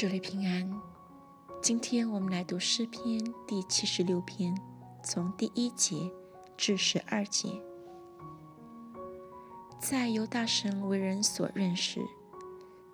[0.00, 0.80] 主里平安。
[1.60, 4.58] 今天我们来读诗篇第七十六篇，
[5.02, 6.10] 从第一节
[6.56, 7.50] 至十二节。
[9.78, 12.00] 在犹大神为人所认识，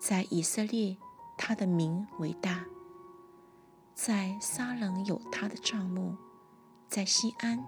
[0.01, 0.97] 在以色列
[1.39, 2.67] 他的名为大，
[3.95, 6.17] 在撒冷有他的帐幕，
[6.89, 7.65] 在西安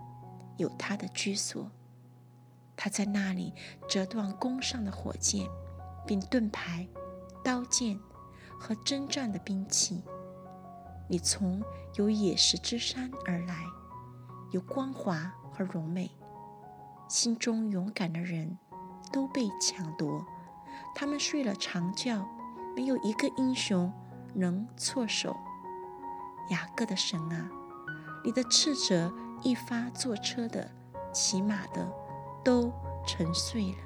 [0.56, 1.70] 有他的居所。
[2.76, 3.54] 他在那里
[3.88, 5.48] 折断弓上的火箭，
[6.04, 6.88] 并盾牌、
[7.44, 8.00] 刀剑。
[8.58, 10.02] 和征战的兵器，
[11.08, 11.62] 你从
[11.94, 13.64] 有野石之山而来，
[14.50, 16.10] 有光华和荣美。
[17.08, 18.58] 心中勇敢的人
[19.10, 20.26] 都被抢夺，
[20.94, 22.28] 他们睡了长觉，
[22.76, 23.90] 没有一个英雄
[24.34, 25.34] 能措手。
[26.50, 27.50] 雅各的神啊，
[28.24, 29.12] 你的斥责
[29.42, 30.70] 一发，坐车的、
[31.12, 31.90] 骑马的
[32.44, 32.70] 都
[33.06, 33.78] 沉睡了，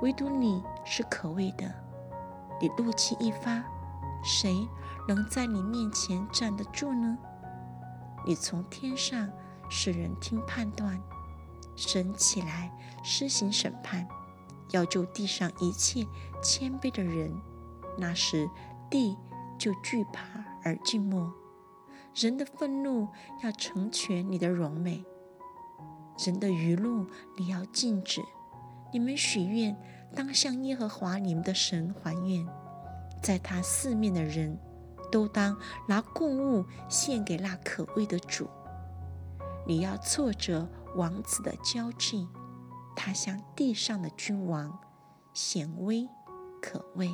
[0.00, 1.74] 唯独你是可畏的。
[2.62, 3.60] 你怒气一发，
[4.22, 4.68] 谁
[5.08, 7.18] 能在你面前站得住呢？
[8.24, 9.28] 你从天上
[9.68, 11.02] 使人听判断，
[11.74, 12.72] 神起来
[13.02, 14.06] 施行审判，
[14.70, 16.06] 要救地上一切
[16.40, 17.36] 谦卑的人。
[17.98, 18.48] 那时
[18.88, 19.18] 地
[19.58, 20.22] 就惧怕
[20.62, 21.32] 而静默。
[22.14, 23.08] 人的愤怒
[23.42, 25.04] 要成全你的荣美，
[26.24, 28.22] 人的愚怒你要禁止。
[28.92, 29.76] 你们许愿。
[30.14, 32.46] 当向耶和华你们的神还愿，
[33.22, 34.58] 在他四面的人
[35.10, 35.56] 都当
[35.88, 38.48] 拿供物献给那可畏的主。
[39.66, 42.28] 你要挫折王子的交际，
[42.94, 44.78] 他像地上的君王，
[45.32, 46.08] 显威
[46.60, 47.10] 可畏。